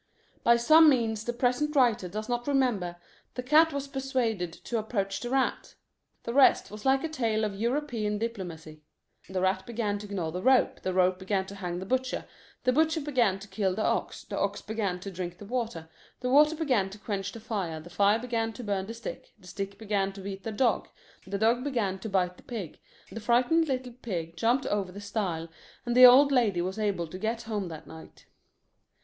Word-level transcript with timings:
By 0.43 0.57
some 0.57 0.89
means 0.89 1.23
the 1.25 1.31
present 1.31 1.75
writer 1.75 2.07
does 2.07 2.27
not 2.27 2.47
remember, 2.47 2.95
the 3.35 3.43
cat 3.43 3.71
was 3.71 3.87
persuaded 3.87 4.51
to 4.51 4.79
approach 4.79 5.19
the 5.19 5.29
rat. 5.29 5.75
The 6.23 6.33
rest 6.33 6.71
was 6.71 6.85
like 6.87 7.03
a 7.03 7.07
tale 7.07 7.43
of 7.43 7.53
European 7.53 8.17
diplomacy: 8.17 8.81
The 9.29 9.41
rat 9.41 9.67
began 9.67 9.99
to 9.99 10.11
gnaw 10.11 10.31
the 10.31 10.41
rope, 10.41 10.81
The 10.81 10.91
rope 10.95 11.19
began 11.19 11.45
to 11.45 11.53
hang 11.53 11.77
the 11.77 11.85
butcher, 11.85 12.25
The 12.63 12.73
butcher 12.73 12.99
began 12.99 13.37
to 13.37 13.47
kill 13.47 13.75
the 13.75 13.83
ox, 13.83 14.23
The 14.23 14.39
ox 14.39 14.59
began 14.63 14.99
to 15.01 15.11
drink 15.11 15.37
the 15.37 15.45
water, 15.45 15.87
The 16.21 16.31
water 16.31 16.55
began 16.55 16.89
to 16.89 16.97
quench 16.97 17.31
the 17.31 17.39
fire, 17.39 17.79
The 17.79 17.91
fire 17.91 18.17
began 18.17 18.53
to 18.53 18.63
burn 18.63 18.87
the 18.87 18.95
stick, 18.95 19.35
The 19.37 19.45
stick 19.47 19.77
began 19.77 20.13
to 20.13 20.21
beat 20.21 20.41
the 20.41 20.51
dog, 20.51 20.87
The 21.27 21.37
dog 21.37 21.63
began 21.63 21.99
to 21.99 22.09
bite 22.09 22.37
the 22.37 22.41
pig, 22.41 22.79
The 23.11 23.19
frightened 23.19 23.67
little 23.67 23.93
pig 24.01 24.35
jumped 24.35 24.65
over 24.65 24.91
the 24.91 24.99
stile, 24.99 25.47
And 25.85 25.95
the 25.95 26.07
old 26.07 26.31
lady 26.31 26.59
was 26.63 26.79
able 26.79 27.05
to 27.05 27.19
get 27.19 27.43
home 27.43 27.67
that 27.67 27.85
night. 27.85 28.25